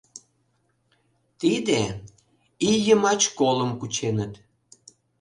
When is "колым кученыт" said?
3.39-4.33